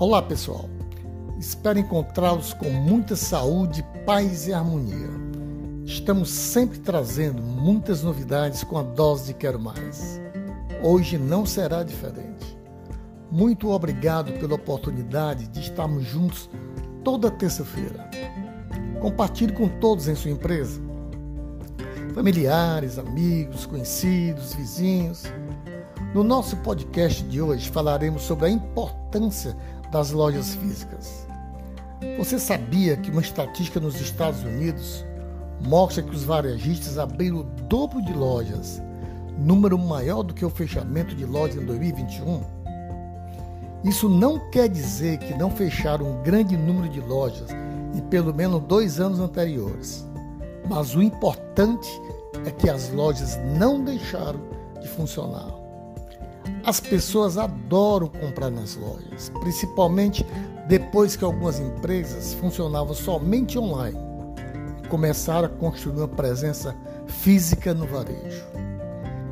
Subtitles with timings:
[0.00, 0.70] Olá, pessoal.
[1.40, 5.10] Espero encontrá-los com muita saúde, paz e harmonia.
[5.84, 10.20] Estamos sempre trazendo muitas novidades com a dose de Quero Mais.
[10.84, 12.56] Hoje não será diferente.
[13.28, 16.48] Muito obrigado pela oportunidade de estarmos juntos
[17.02, 18.08] toda terça-feira.
[19.00, 20.80] Compartilhe com todos em sua empresa.
[22.14, 25.24] Familiares, amigos, conhecidos, vizinhos.
[26.14, 29.56] No nosso podcast de hoje falaremos sobre a importância
[29.90, 31.26] das lojas físicas.
[32.16, 35.04] Você sabia que uma estatística nos Estados Unidos
[35.60, 38.80] mostra que os varejistas abriram o dobro de lojas,
[39.36, 42.40] número maior do que o fechamento de lojas em 2021?
[43.84, 47.48] Isso não quer dizer que não fecharam um grande número de lojas
[47.94, 50.06] em pelo menos dois anos anteriores,
[50.68, 51.88] mas o importante
[52.44, 54.40] é que as lojas não deixaram
[54.80, 55.67] de funcionar.
[56.64, 60.24] As pessoas adoram comprar nas lojas, principalmente
[60.68, 63.98] depois que algumas empresas funcionavam somente online
[64.84, 66.76] e começaram a construir uma presença
[67.06, 68.44] física no varejo.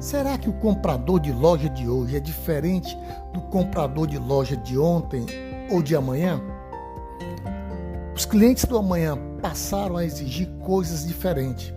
[0.00, 2.96] Será que o comprador de loja de hoje é diferente
[3.32, 5.26] do comprador de loja de ontem
[5.70, 6.40] ou de amanhã?
[8.14, 11.74] Os clientes do amanhã passaram a exigir coisas diferentes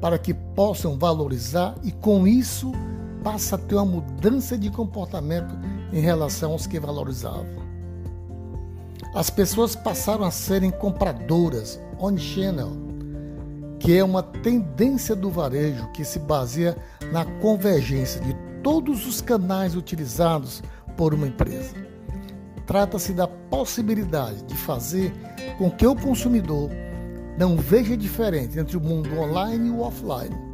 [0.00, 2.72] para que possam valorizar e com isso
[3.22, 5.54] passa a ter uma mudança de comportamento
[5.92, 7.70] em relação aos que valorizavam.
[9.14, 12.70] As pessoas passaram a serem compradoras on-channel,
[13.78, 16.76] que é uma tendência do varejo que se baseia
[17.12, 20.62] na convergência de todos os canais utilizados
[20.96, 21.74] por uma empresa.
[22.66, 25.12] Trata-se da possibilidade de fazer
[25.58, 26.70] com que o consumidor
[27.36, 30.49] não veja diferença entre o mundo online e o offline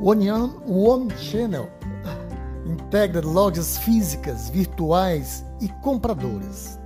[0.00, 1.68] o Omnichannel
[2.64, 6.78] integra lojas físicas, virtuais e compradores.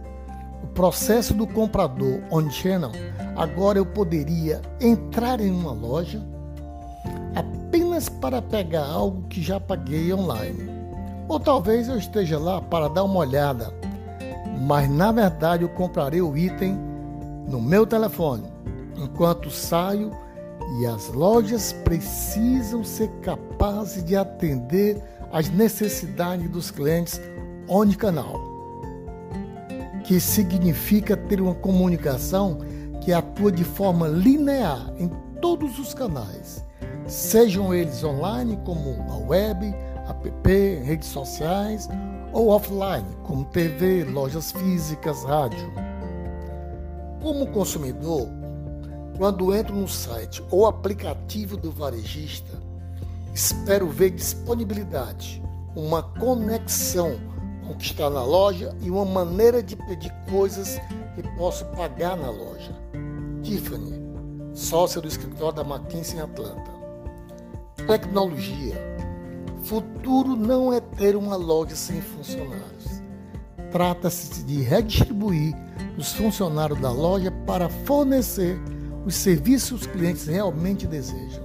[0.63, 2.91] O processo do comprador on-channel,
[3.37, 6.21] agora eu poderia entrar em uma loja
[7.35, 10.69] apenas para pegar algo que já paguei online.
[11.29, 13.73] Ou talvez eu esteja lá para dar uma olhada,
[14.67, 16.77] mas na verdade eu comprarei o item
[17.49, 18.53] no meu telefone
[18.97, 20.11] enquanto saio
[20.79, 25.03] e as lojas precisam ser capazes de atender
[25.33, 27.21] às necessidades dos clientes
[27.69, 28.41] omnicanal,
[30.05, 32.59] que significa ter uma comunicação
[33.01, 35.11] que atua de forma linear em
[35.41, 36.65] todos os canais,
[37.07, 39.75] sejam eles online, como a web,
[40.09, 40.49] app,
[40.85, 41.89] redes sociais,
[42.33, 45.73] ou offline, como TV, lojas físicas, rádio.
[47.23, 48.29] Como consumidor,
[49.17, 52.61] quando entro no site ou aplicativo do varejista,
[53.33, 55.43] espero ver disponibilidade,
[55.75, 57.19] uma conexão
[57.65, 60.81] com o que está na loja e uma maneira de pedir coisas
[61.15, 62.75] que posso pagar na loja.
[63.43, 64.01] Tiffany,
[64.53, 66.75] sócia do escritório da McKinsey em Atlanta.
[67.87, 68.95] Tecnologia.
[69.63, 73.03] Futuro não é ter uma loja sem funcionários.
[73.71, 75.55] Trata-se de redistribuir
[75.97, 78.61] os funcionários da loja para fornecer
[79.05, 81.43] os serviços que os clientes realmente desejam.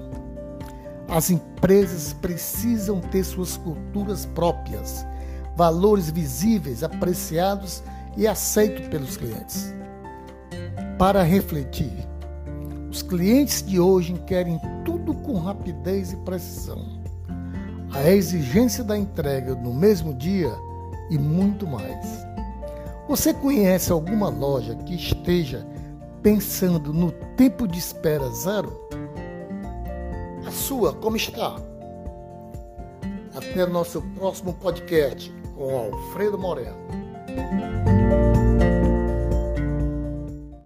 [1.07, 5.05] As empresas precisam ter suas culturas próprias,
[5.55, 7.83] valores visíveis, apreciados
[8.15, 9.73] e aceitos pelos clientes.
[10.97, 11.91] Para refletir,
[12.89, 16.99] os clientes de hoje querem tudo com rapidez e precisão.
[17.91, 20.51] A exigência da entrega no mesmo dia
[21.09, 22.05] e muito mais.
[23.07, 25.65] Você conhece alguma loja que esteja
[26.21, 28.87] pensando no tempo de espera zero?
[30.45, 31.55] A sua, como está?
[33.35, 36.77] Até nosso próximo podcast com Alfredo Moreno.